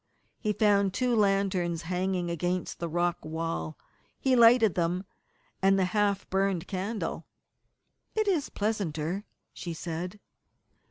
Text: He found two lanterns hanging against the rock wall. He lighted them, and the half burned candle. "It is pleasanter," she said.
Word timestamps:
He 0.39 0.51
found 0.53 0.95
two 0.95 1.15
lanterns 1.15 1.83
hanging 1.83 2.31
against 2.31 2.79
the 2.79 2.89
rock 2.89 3.23
wall. 3.23 3.77
He 4.19 4.35
lighted 4.35 4.73
them, 4.73 5.05
and 5.61 5.77
the 5.77 5.85
half 5.93 6.27
burned 6.31 6.65
candle. 6.67 7.27
"It 8.15 8.27
is 8.27 8.49
pleasanter," 8.49 9.25
she 9.53 9.75
said. 9.75 10.19